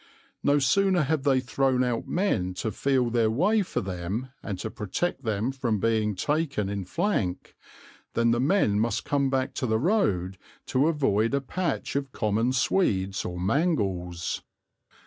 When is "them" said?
3.81-4.29, 5.23-5.51